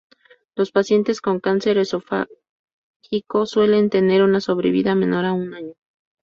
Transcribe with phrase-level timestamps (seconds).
[0.55, 2.35] Los pacientes con cáncer esofágico
[3.45, 5.73] suelen tener una sobrevida menor a un año.